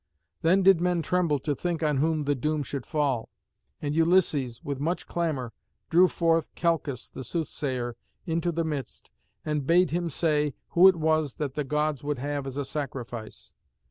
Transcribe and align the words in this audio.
Then 0.41 0.63
did 0.63 0.81
men 0.81 1.03
tremble 1.03 1.37
to 1.37 1.53
think 1.53 1.83
on 1.83 1.97
whom 1.97 2.23
the 2.23 2.33
doom 2.33 2.63
should 2.63 2.87
fall, 2.87 3.29
and 3.79 3.93
Ulysses, 3.93 4.63
with 4.63 4.79
much 4.79 5.05
clamour, 5.07 5.53
drew 5.91 6.07
forth 6.07 6.49
Calchas 6.55 7.07
the 7.07 7.23
soothsayer 7.23 7.95
into 8.25 8.51
the 8.51 8.65
midst, 8.65 9.11
and 9.45 9.67
bade 9.67 9.91
him 9.91 10.09
say 10.09 10.55
who 10.69 10.87
it 10.87 10.95
was 10.95 11.35
that 11.35 11.53
the 11.53 11.63
Gods 11.63 12.03
would 12.03 12.17
have 12.17 12.47
as 12.47 12.57
a 12.57 12.65
sacrifice. 12.65 13.53